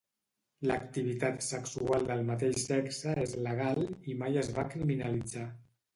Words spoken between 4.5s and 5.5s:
va criminalitzar.